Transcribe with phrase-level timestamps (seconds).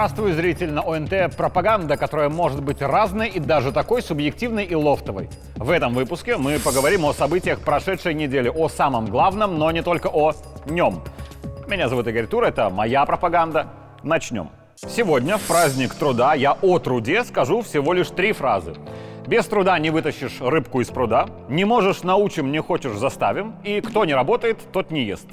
[0.00, 1.36] Здравствуй, зритель на ОНТ.
[1.36, 5.28] Пропаганда, которая может быть разной и даже такой субъективной и лофтовой.
[5.56, 10.06] В этом выпуске мы поговорим о событиях прошедшей недели, о самом главном, но не только
[10.06, 10.32] о
[10.64, 11.02] нем.
[11.68, 13.66] Меня зовут Игорь Тур, это моя пропаганда.
[14.02, 14.48] Начнем.
[14.74, 18.76] Сегодня, в праздник труда, я о труде скажу всего лишь три фразы.
[19.26, 24.06] Без труда не вытащишь рыбку из пруда, не можешь научим, не хочешь заставим, и кто
[24.06, 25.26] не работает, тот не ест.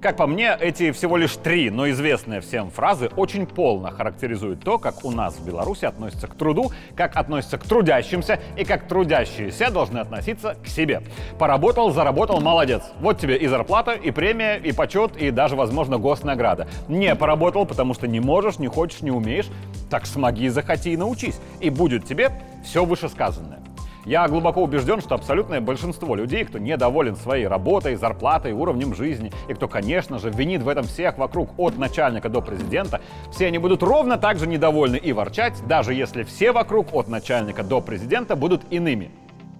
[0.00, 4.78] Как по мне, эти всего лишь три, но известные всем фразы очень полно характеризуют то,
[4.78, 9.70] как у нас в Беларуси относятся к труду, как относятся к трудящимся и как трудящиеся
[9.70, 11.02] должны относиться к себе.
[11.38, 12.82] Поработал, заработал, молодец.
[13.00, 16.68] Вот тебе и зарплата, и премия, и почет, и даже, возможно, госнаграда.
[16.88, 19.48] Не поработал, потому что не можешь, не хочешь, не умеешь,
[19.88, 21.40] так смоги, захоти и научись.
[21.60, 22.30] И будет тебе
[22.62, 23.65] все вышесказанное.
[24.06, 29.54] Я глубоко убежден, что абсолютное большинство людей, кто недоволен своей работой, зарплатой, уровнем жизни, и
[29.54, 33.00] кто, конечно же, винит в этом всех вокруг от начальника до президента,
[33.32, 37.64] все они будут ровно так же недовольны и ворчать, даже если все вокруг от начальника
[37.64, 39.10] до президента будут иными.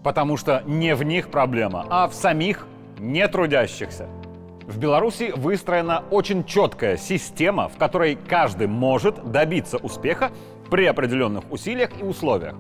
[0.04, 2.68] Потому что не в них проблема, а в самих
[3.00, 4.06] нетрудящихся.
[4.68, 10.30] В Беларуси выстроена очень четкая система, в которой каждый может добиться успеха
[10.70, 12.54] при определенных усилиях и условиях.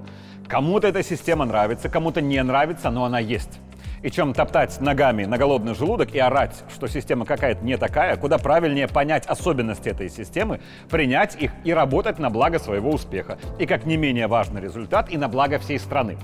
[0.48, 3.58] Кому-то эта система нравится, кому-то не нравится, но она есть.
[4.02, 8.38] И чем топтать ногами на голодный желудок и орать, что система какая-то не такая, куда
[8.38, 13.38] правильнее понять особенности этой системы, принять их и работать на благо своего успеха.
[13.58, 16.18] И как не менее важный результат, и на благо всей страны.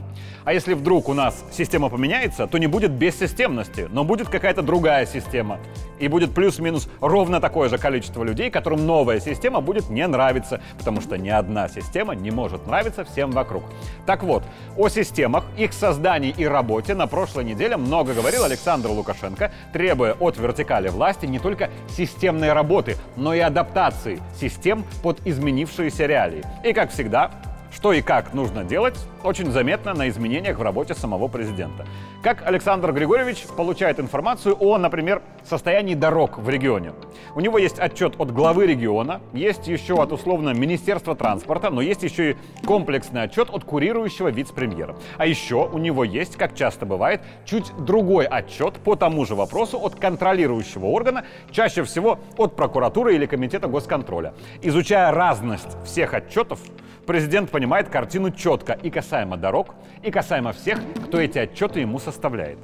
[0.44, 5.06] А если вдруг у нас система поменяется, то не будет бессистемности, но будет какая-то другая
[5.06, 5.58] система.
[5.98, 11.00] И будет плюс-минус ровно такое же количество людей, которым новая система будет не нравиться, потому
[11.00, 13.62] что ни одна система не может нравиться всем вокруг.
[14.04, 14.42] Так вот,
[14.76, 20.36] о системах, их создании и работе на прошлой неделе много говорил Александр Лукашенко, требуя от
[20.38, 26.42] вертикали власти не только системной работы, но и адаптации систем под изменившиеся реалии.
[26.64, 27.30] И, как всегда,
[27.72, 31.86] что и как нужно делать, очень заметно на изменениях в работе самого президента.
[32.22, 36.92] Как Александр Григорьевич получает информацию о, например, состоянии дорог в регионе.
[37.34, 42.02] У него есть отчет от главы региона, есть еще от условно Министерства транспорта, но есть
[42.02, 44.96] еще и комплексный отчет от курирующего вице-премьера.
[45.18, 49.78] А еще у него есть, как часто бывает, чуть другой отчет по тому же вопросу
[49.78, 54.34] от контролирующего органа, чаще всего от прокуратуры или комитета госконтроля.
[54.62, 56.60] Изучая разность всех отчетов,
[57.06, 62.58] президент понимает картину четко и касаемо дорог, и касаемо всех, кто эти отчеты ему составляет.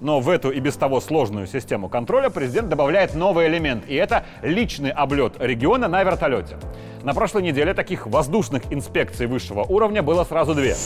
[0.00, 4.24] Но в эту и без того сложную систему контроля президент добавляет новый элемент, и это
[4.42, 6.56] личный облет региона на вертолете.
[7.02, 10.76] На прошлой неделе таких воздушных инспекций высшего уровня было сразу две.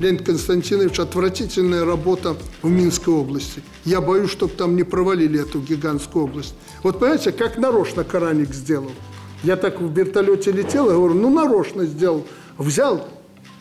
[0.00, 3.62] Леонид Константинович, отвратительная работа в Минской области.
[3.84, 6.54] Я боюсь, чтобы там не провалили эту гигантскую область.
[6.82, 8.90] Вот понимаете, как нарочно Караник сделал.
[9.44, 12.26] Я так в вертолете летел, я говорю, ну нарочно сделал.
[12.56, 13.08] Взял,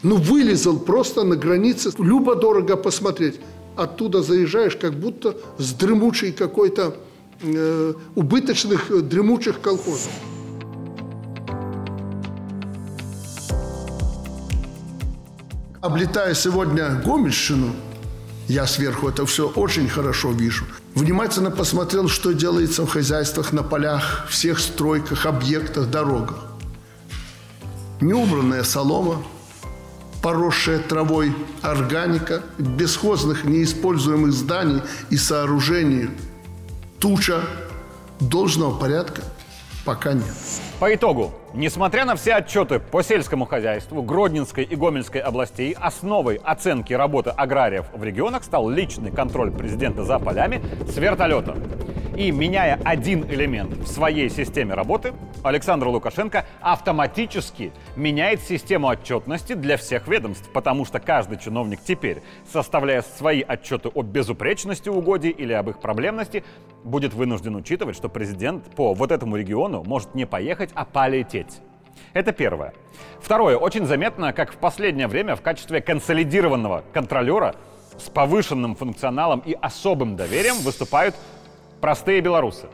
[0.02, 1.92] ну вылезал просто на границе.
[1.98, 3.40] Любо-дорого посмотреть.
[3.76, 6.96] Оттуда заезжаешь, как будто с дремучей какой-то
[7.42, 10.12] э, убыточных э, дремучих колхозов.
[15.82, 17.74] Облетая сегодня Гомельщину,
[18.50, 20.66] я сверху это все очень хорошо вижу.
[20.94, 26.44] Внимательно посмотрел, что делается в хозяйствах, на полях, всех стройках, объектах, дорогах.
[28.02, 29.24] Неубранная солома,
[30.22, 36.10] поросшая травой органика, бесхозных неиспользуемых зданий и сооружений,
[37.00, 37.40] туча
[38.20, 39.22] должного порядка
[39.86, 40.36] пока нет.
[40.82, 46.94] По итогу, несмотря на все отчеты по сельскому хозяйству Гродненской и Гомельской областей, основой оценки
[46.94, 51.56] работы аграриев в регионах стал личный контроль президента за полями с вертолета.
[52.20, 59.78] И меняя один элемент в своей системе работы, Александр Лукашенко автоматически меняет систему отчетности для
[59.78, 62.22] всех ведомств, потому что каждый чиновник теперь,
[62.52, 66.44] составляя свои отчеты о безупречности угодий или об их проблемности,
[66.84, 71.62] будет вынужден учитывать, что президент по вот этому региону может не поехать, а полететь.
[72.12, 72.74] Это первое.
[73.22, 73.56] Второе.
[73.56, 77.56] Очень заметно, как в последнее время в качестве консолидированного контролера
[77.98, 81.16] с повышенным функционалом и особым доверием выступают
[81.82, 82.68] Простые белорусы.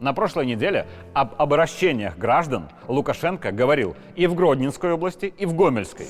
[0.00, 6.06] На прошлой неделе об обращениях граждан Лукашенко говорил и в Гродненской области, и в Гомельской.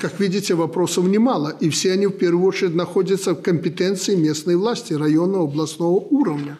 [0.00, 4.94] Как видите, вопросов немало, и все они в первую очередь находятся в компетенции местной власти,
[4.94, 6.58] районного, областного уровня.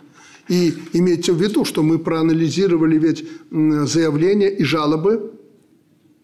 [0.49, 5.33] И имейте в виду, что мы проанализировали ведь заявления и жалобы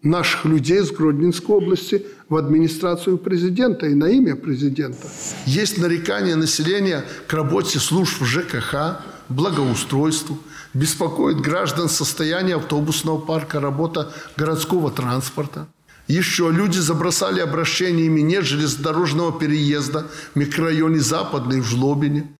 [0.03, 5.07] наших людей из Гродненской области в администрацию президента и на имя президента.
[5.45, 9.01] Есть нарекания населения к работе служб ЖКХ,
[9.31, 10.37] благоустройству,
[10.73, 15.67] беспокоит граждан состояние автобусного парка, работа городского транспорта.
[16.07, 22.35] Еще люди забросали обращениями нет железнодорожного переезда в микрорайоне Западный в Жлобине.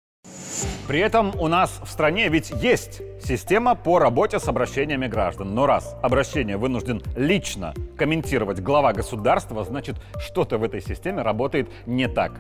[0.88, 5.56] При этом у нас в стране ведь есть система по работе с обращениями граждан.
[5.56, 12.10] Но раз обращение вынужден лично комментировать глава государства, значит, что-то в этой системе работает не
[12.10, 12.34] так.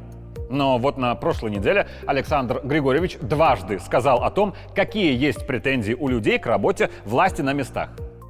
[0.51, 6.07] Но вот на прошлой неделе Александр Григорьевич дважды сказал о том, какие есть претензии у
[6.07, 7.89] людей к работе власти на местах.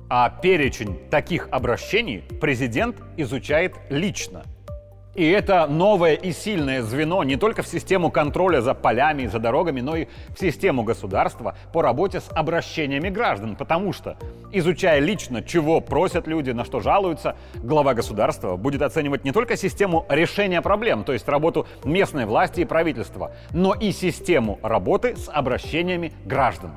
[0.10, 4.44] А перечень таких обращений президент изучает лично.
[5.14, 9.40] И это новое и сильное звено не только в систему контроля за полями и за
[9.40, 13.58] дорогами, но и в систему государства по работе с обращениями граждан.
[13.58, 14.16] Потому что,
[14.54, 20.06] изучая лично, чего просят люди, на что жалуются, глава государства будет оценивать не только систему
[20.08, 26.14] решения проблем, то есть работу местной власти и правительства, но и систему работы с обращениями
[26.24, 26.72] граждан.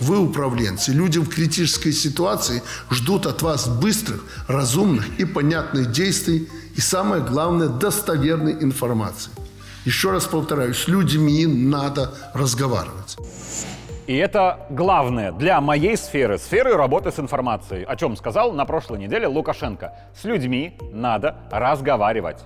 [0.00, 6.48] Вы, управленцы, люди в критической ситуации ждут от вас быстрых, разумных и понятных действий
[6.80, 9.30] и, самое главное, достоверной информации.
[9.84, 13.18] Еще раз повторяю, с людьми надо разговаривать.
[14.06, 18.98] И это главное для моей сферы, сферы работы с информацией, о чем сказал на прошлой
[18.98, 19.92] неделе Лукашенко.
[20.18, 22.38] С людьми надо разговаривать.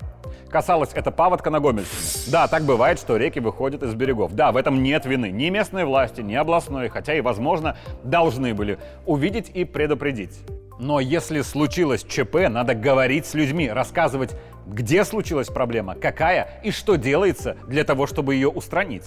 [0.50, 2.32] Касалось это паводка на Гомельщине.
[2.32, 4.34] Да, так бывает, что реки выходят из берегов.
[4.34, 8.80] Да, в этом нет вины ни местной власти, ни областной, хотя и, возможно, должны были
[9.06, 10.40] увидеть и предупредить.
[10.84, 14.36] Но если случилось ЧП, надо говорить с людьми, рассказывать,
[14.66, 19.04] где случилась проблема, какая и что делается для того, чтобы ее устранить.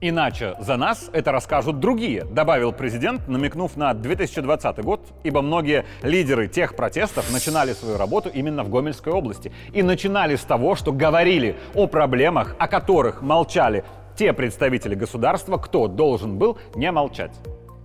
[0.00, 6.48] Иначе за нас это расскажут другие, добавил президент, намекнув на 2020 год, ибо многие лидеры
[6.48, 9.52] тех протестов начинали свою работу именно в Гомельской области.
[9.72, 13.84] И начинали с того, что говорили о проблемах, о которых молчали
[14.16, 17.38] те представители государства, кто должен был не молчать.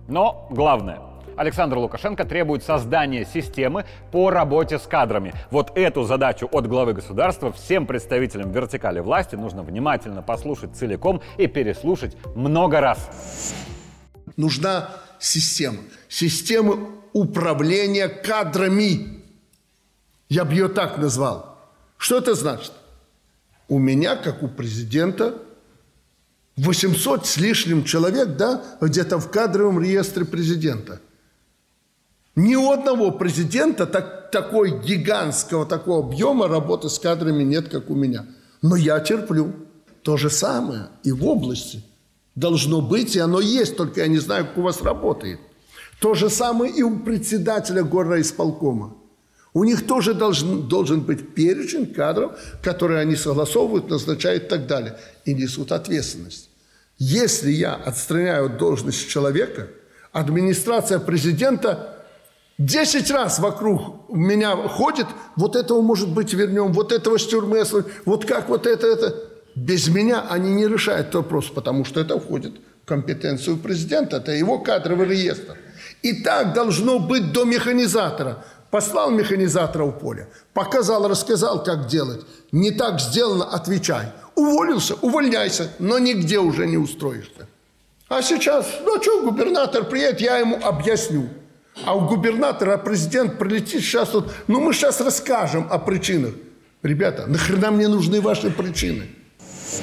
[0.08, 0.98] Но главное–
[1.36, 5.34] Александр Лукашенко требует создания системы по работе с кадрами.
[5.50, 11.46] Вот эту задачу от главы государства всем представителям вертикали власти нужно внимательно послушать целиком и
[11.46, 13.54] переслушать много раз.
[14.36, 15.78] Нужна система.
[16.08, 16.78] Система
[17.12, 19.22] управления кадрами.
[20.28, 21.58] Я бы ее так назвал.
[21.96, 22.72] Что это значит?
[23.68, 25.34] У меня, как у президента,
[26.56, 31.00] 800 с лишним человек, да, где-то в кадровом реестре президента–
[32.40, 37.94] ни у одного президента так, такой гигантского такого объема работы с кадрами нет, как у
[37.94, 38.26] меня.
[38.62, 39.52] Но я терплю.
[40.02, 41.82] То же самое и в области.
[42.34, 45.40] Должно быть, и оно есть, только я не знаю, как у вас работает.
[46.00, 48.96] То же самое и у председателя горноисполкома.
[49.52, 54.98] У них тоже должен, должен быть перечень кадров, которые они согласовывают, назначают и так далее.
[55.26, 56.48] И несут ответственность.
[56.96, 59.68] Если я отстраняю от должности человека,
[60.12, 61.99] администрация президента
[62.60, 67.64] Десять раз вокруг меня ходит, вот этого, может быть, вернем, вот этого с тюрьмы,
[68.04, 69.14] вот как вот это, это.
[69.54, 72.52] Без меня они не решают этот вопрос, потому что это входит
[72.82, 75.56] в компетенцию президента, это его кадровый реестр.
[76.02, 78.44] И так должно быть до механизатора.
[78.70, 82.26] Послал механизатора в поле, показал, рассказал, как делать.
[82.52, 84.12] Не так сделано, отвечай.
[84.34, 87.48] Уволился, увольняйся, но нигде уже не устроишься.
[88.10, 91.30] А сейчас, ну что, губернатор приедет, я ему объясню.
[91.84, 96.34] А у губернатора президент прилетит сейчас вот, ну мы сейчас расскажем о причинах.
[96.82, 99.04] Ребята, нахрена мне нужны ваши причины?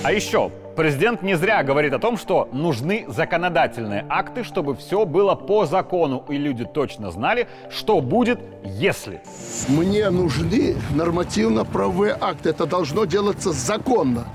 [0.04, 5.36] А еще, президент не зря говорит о том, что нужны законодательные акты, чтобы все было
[5.36, 9.22] по закону, и люди точно знали, что будет, если.
[9.68, 12.50] Мне нужны нормативно-правовые акты.
[12.50, 14.26] Это должно делаться законно.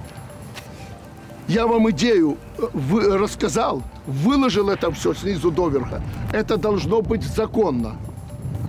[1.52, 6.00] Я вам идею э, вы, рассказал, выложил это все снизу доверха.
[6.32, 7.96] Это должно быть законно.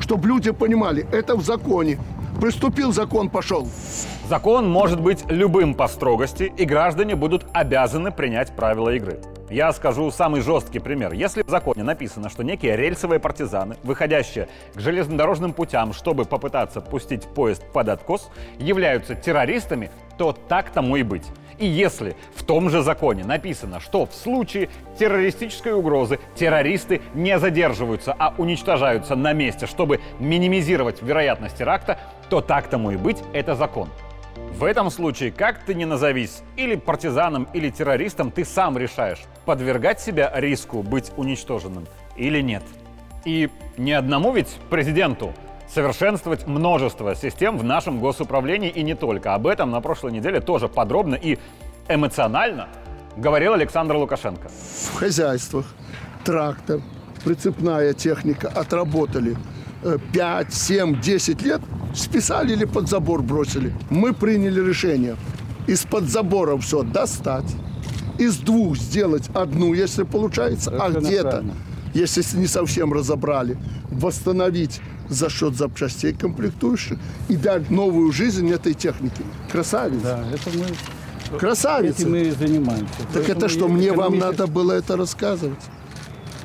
[0.01, 1.97] Чтобы люди понимали, это в законе.
[2.41, 3.69] Приступил закон, пошел.
[4.27, 9.21] Закон может быть любым по строгости, и граждане будут обязаны принять правила игры.
[9.49, 11.13] Я скажу самый жесткий пример.
[11.13, 17.23] Если в законе написано, что некие рельсовые партизаны, выходящие к железнодорожным путям, чтобы попытаться пустить
[17.23, 21.25] поезд под откос, являются террористами, то так тому и быть.
[21.59, 28.15] И если в том же законе написано, что в случае террористической угрозы террористы не задерживаются,
[28.17, 33.89] а уничтожаются на месте, чтобы минимизировать вероятность теракта, то так тому и быть, это закон.
[34.57, 39.99] В этом случае, как ты ни назовись, или партизаном, или террористом, ты сам решаешь, подвергать
[39.99, 42.63] себя риску быть уничтоженным или нет.
[43.25, 45.33] И ни одному ведь президенту
[45.67, 49.33] совершенствовать множество систем в нашем госуправлении и не только.
[49.33, 51.37] Об этом на прошлой неделе тоже подробно и
[51.87, 52.67] эмоционально
[53.17, 54.49] говорил Александр Лукашенко.
[54.49, 55.65] В хозяйствах
[56.23, 56.81] трактор,
[57.23, 59.37] прицепная техника отработали
[60.13, 61.61] 5, 7, 10 лет,
[61.93, 63.73] списали или под забор бросили.
[63.89, 65.15] Мы приняли решение
[65.67, 67.55] из-под забора все достать,
[68.17, 71.43] из двух сделать одну, если получается, а где-то,
[71.93, 73.57] если не совсем разобрали,
[73.89, 74.81] восстановить
[75.13, 76.97] за счет запчастей комплектующих
[77.29, 79.23] и дать новую жизнь этой технике.
[79.51, 80.03] Красавица.
[80.03, 82.01] Да, это мы, Красавица.
[82.01, 82.93] этим мы и занимаемся.
[83.13, 85.59] Так это Поэтому что, мне вам надо было это рассказывать?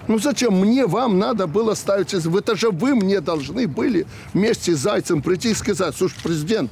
[0.06, 2.14] Ну зачем мне вам надо было ставить...
[2.14, 6.70] из- Это же вы мне должны были вместе с Зайцем прийти и сказать, слушай, президент,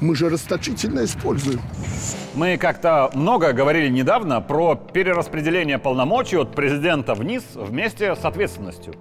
[0.00, 1.60] мы же расточительно используем.
[2.34, 8.94] Мы как-то много говорили недавно про перераспределение полномочий от президента вниз вместе с ответственностью.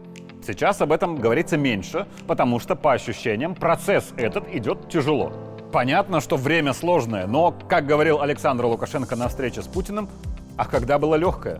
[0.48, 5.34] Сейчас об этом говорится меньше, потому что, по ощущениям, процесс этот идет тяжело.
[5.74, 10.08] Понятно, что время сложное, но, как говорил Александр Лукашенко на встрече с Путиным,
[10.56, 11.60] а когда было легкое?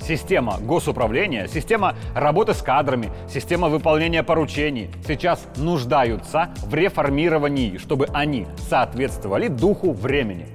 [0.00, 8.46] Система госуправления, система работы с кадрами, система выполнения поручений сейчас нуждаются в реформировании, чтобы они
[8.68, 10.46] соответствовали духу времени.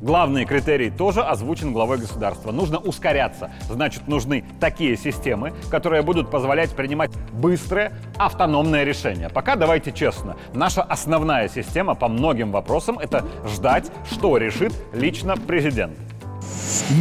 [0.00, 2.52] Главный критерий тоже озвучен главой государства.
[2.52, 3.50] Нужно ускоряться.
[3.68, 9.28] Значит, нужны такие системы, которые будут позволять принимать быстрые, автономные решения.
[9.28, 15.98] Пока, давайте честно, наша основная система по многим вопросам– это ждать, что решит лично президент.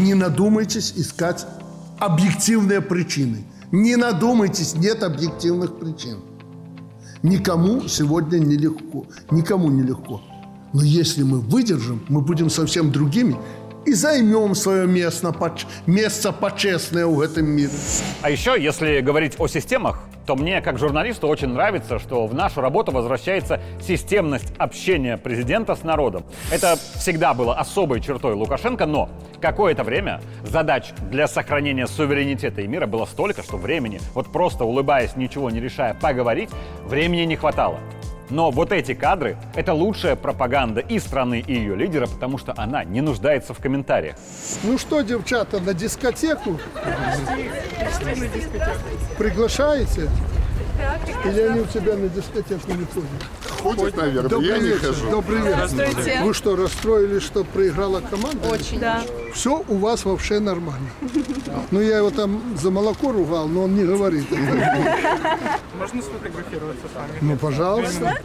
[0.04, 1.46] Не надумайтесь искать
[2.00, 3.46] объективные причины.
[3.72, 6.20] Не надумайтесь, нет объективных причин.
[7.24, 9.06] Никому сегодня нелегко.
[9.32, 10.22] Никому нелегко.
[10.74, 13.38] Но если мы выдержим, мы будем совсем другими
[13.86, 15.34] и займем свое место,
[15.88, 17.72] место почестное в этом мире.
[18.22, 22.62] А еще, если говорить о системах, то мне, как журналисту, очень нравится, что в нашу
[22.62, 26.24] работу возвращается системность общения президента с народом.
[26.52, 29.10] Это всегда было особой чертой Лукашенко, но
[29.42, 35.16] какое-то время задач для сохранения суверенитета и мира было столько, что времени, вот просто улыбаясь,
[35.16, 36.50] ничего не решая, поговорить,
[36.86, 37.80] времени не хватало.
[38.30, 42.84] Но вот эти кадры– это лучшая пропаганда и страны, и ее лидера, потому что она
[42.84, 44.16] не нуждается в комментариях.
[44.64, 46.60] Ну что, девчата, на дискотеку?
[49.18, 50.10] Приглашаете?
[51.26, 53.10] Или они у тебя на дискотеку не ходят?
[53.62, 55.10] Ходит, наверное, Добрый я не вечер, хожу.
[55.10, 56.24] добрый вечер.
[56.24, 58.48] Вы что, расстроились, что проиграла команда?
[58.48, 58.80] Очень.
[58.80, 59.02] Да.
[59.34, 60.90] Все у вас вообще нормально.
[61.72, 64.26] Ну, я его там за молоко ругал, но он не говорит.
[64.32, 67.12] Можно сфотографироваться с вами?
[67.22, 68.18] Ну, пожалуйста.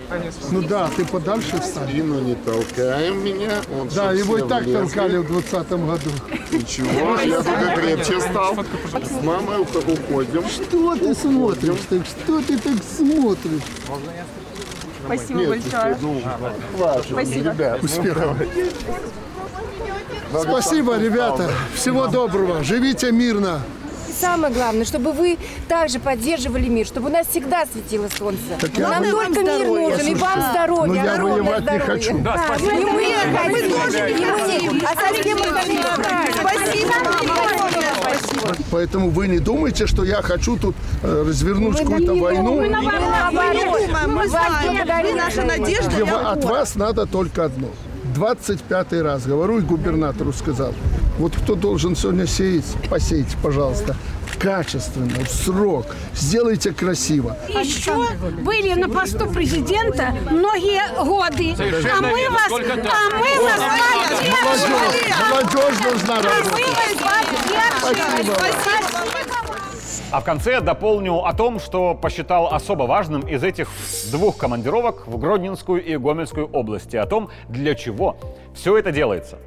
[0.51, 1.89] Ну да, ты подальше встань.
[1.89, 3.61] Спину не толкаем меня.
[3.81, 6.11] Он Да, его и так толкали в 20 году.
[6.53, 8.55] Ничего, я только крепче стал.
[8.55, 10.45] С мамой уходим.
[10.49, 11.79] Что ты смотришь?
[11.89, 13.63] Так что ты так смотришь?
[15.05, 15.99] Спасибо Нет, большое.
[16.01, 16.23] ну,
[16.79, 17.51] ваши, Спасибо.
[17.51, 17.85] ребят.
[17.85, 18.37] Успехов.
[20.43, 21.51] Спасибо, ребята.
[21.75, 22.63] Всего доброго.
[22.65, 23.61] Живите мирно.
[24.09, 25.39] И Самое главное, чтобы вы
[25.69, 28.41] также поддерживали мир, чтобы у нас всегда светило солнце.
[28.77, 30.87] я Нам бы- только мир нужен, и вам здоровья.
[30.87, 31.85] Ну, я огромное воевать не здоровья.
[31.87, 32.19] хочу.
[32.19, 33.05] Да, и мы
[33.37, 34.75] хотим.
[34.75, 34.83] Мы.
[34.85, 35.39] А совсем
[36.41, 36.95] Спасибо.
[38.71, 42.61] Поэтому вы не думайте, что я хочу тут э, развернуть какую-то войну.
[42.61, 46.05] Мы знаем, наша надежда.
[46.05, 47.69] Вы- от вас надо только одно.
[48.15, 50.73] 25 раз говорю и губернатору сказал.
[51.19, 53.97] Вот кто должен сегодня сеять, посейте, пожалуйста,
[54.39, 55.87] качественно, в срок.
[56.15, 57.37] Сделайте красиво.
[57.49, 58.07] еще
[58.43, 61.55] были на посту президента многие годы.
[61.59, 63.61] А мы вас, а мы вас
[64.45, 66.75] Молодежь, молодежь должна работать.
[70.15, 73.69] А в конце дополню о том, что посчитал особо важным из этих
[74.13, 78.17] двух командировок в Гродненскую и Гомельскую области, о том, для чего
[78.55, 79.39] все это делается.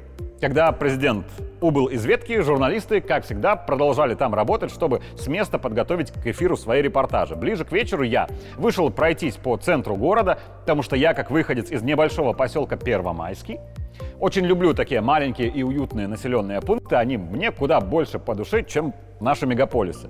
[0.42, 1.24] Когда президент
[1.62, 6.54] убыл из ветки, журналисты, как всегда, продолжали там работать, чтобы с места подготовить к эфиру
[6.54, 7.34] свои репортажи.
[7.34, 11.80] Ближе к вечеру я вышел пройтись по центру города, потому что я, как выходец из
[11.80, 13.58] небольшого поселка Первомайский,
[14.20, 16.96] очень люблю такие маленькие и уютные населенные пункты.
[16.96, 20.08] Они мне куда больше по душе, чем наши мегаполисы.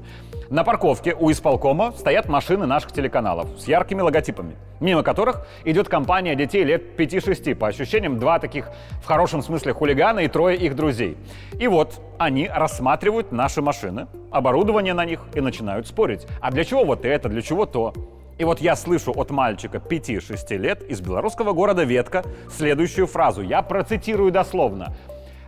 [0.50, 6.35] На парковке у исполкома стоят машины наших телеканалов с яркими логотипами, мимо которых идет компания
[6.35, 7.54] детей лет 5-6.
[7.54, 8.71] По ощущениям, два таких
[9.02, 11.18] в хорошем смысле хулигана и трое их друзей.
[11.59, 16.26] И вот они рассматривают наши машины, оборудование на них и начинают спорить.
[16.40, 17.92] А для чего вот это, для чего то?
[18.38, 22.25] И вот я слышу от мальчика 5-6 лет из белорусского города Ветка
[22.57, 23.42] следующую фразу.
[23.42, 24.95] Я процитирую дословно.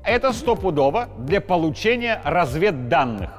[0.04, 3.30] Это стопудово для получения разведданных.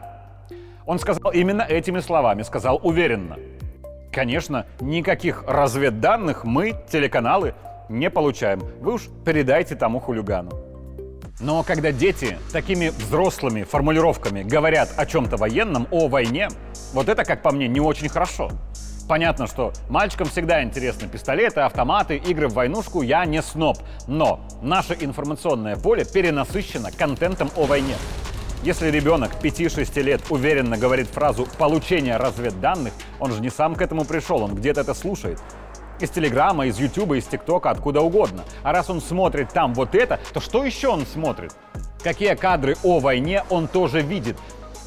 [0.86, 3.38] Он сказал именно этими словами, сказал уверенно.
[4.12, 7.54] Конечно, никаких разведданных мы, телеканалы,
[7.90, 8.62] не получаем.
[8.80, 10.52] Вы уж передайте тому хулигану.
[11.42, 16.50] Но когда дети такими взрослыми формулировками говорят о чем-то военном, о войне,
[16.94, 18.52] вот это, как по мне, не очень хорошо.
[19.12, 23.78] Понятно, что мальчикам всегда интересны пистолеты, автоматы, игры в войнушку, я не сноб.
[24.08, 27.96] Но наше информационное поле перенасыщено контентом о войне.
[28.64, 34.06] Если ребенок 5-6 лет уверенно говорит фразу «получение разведданных», он же не сам к этому
[34.06, 35.42] пришел, он где-то это слушает.
[36.00, 38.46] Из Телеграма, из Ютуба, из ТикТока, откуда угодно.
[38.64, 41.54] А раз он смотрит там вот это, то что еще он смотрит?
[42.02, 44.38] Какие кадры о войне он тоже видит?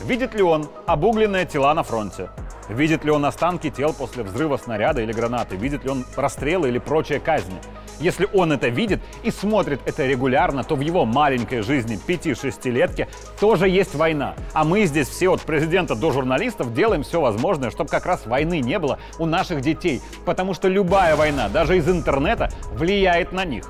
[0.02, 2.30] Видит ли он обугленные тела на фронте?
[2.68, 5.56] Видит ли он останки тел после взрыва снаряда или гранаты?
[5.56, 7.56] Видит ли он расстрелы или прочие казни?
[8.00, 13.06] Если он это видит и смотрит это регулярно, то в его маленькой жизни 5-6-летки
[13.38, 14.34] тоже есть война.
[14.52, 18.60] А мы здесь все от президента до журналистов делаем все возможное, чтобы как раз войны
[18.60, 20.02] не было у наших детей.
[20.24, 23.64] Потому что любая война, даже из интернета, влияет на них.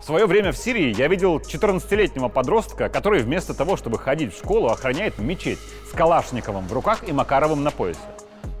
[0.00, 4.38] В свое время в Сирии я видел 14-летнего подростка, который вместо того, чтобы ходить в
[4.38, 5.58] школу, охраняет мечеть
[5.90, 8.00] с Калашниковым в руках и Макаровым на поясе.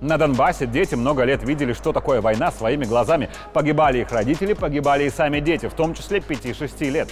[0.02, 3.30] На Донбассе дети много лет видели, что такое война своими глазами.
[3.54, 7.08] Погибали их родители, погибали и сами дети, в том числе 5-6 лет.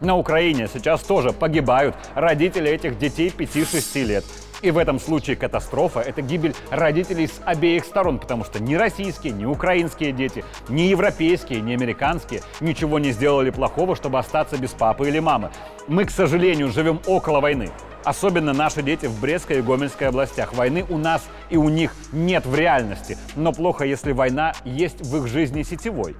[0.00, 4.24] На Украине сейчас тоже погибают родители этих детей 5-6 лет.
[4.62, 9.32] И в этом случае катастрофа– это гибель родителей с обеих сторон, потому что ни российские,
[9.32, 15.08] ни украинские дети, ни европейские, ни американские ничего не сделали плохого, чтобы остаться без папы
[15.08, 15.50] или мамы.
[15.88, 17.70] Мы, к сожалению, живем около войны.
[18.04, 20.54] Особенно наши дети в Брестской и Гомельской областях.
[20.54, 23.18] Войны у нас и у них нет в реальности.
[23.36, 26.16] Но плохо, если война есть в их жизни сетевой.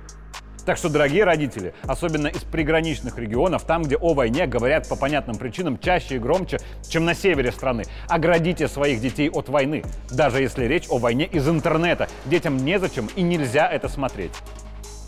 [0.66, 5.36] Так что, дорогие родители, особенно из приграничных регионов, там, где о войне говорят по понятным
[5.36, 10.66] причинам чаще и громче, чем на севере страны, оградите своих детей от войны, даже если
[10.66, 12.08] речь о войне из интернета.
[12.26, 14.32] Детям незачем и нельзя это смотреть.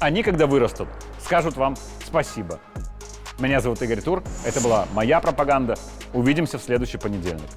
[0.00, 0.88] Они, когда вырастут,
[1.22, 2.58] скажут вам спасибо.
[3.38, 5.76] Меня зовут Игорь Тур, это была моя пропаганда.
[6.12, 7.48] Увидимся в следующий понедельник.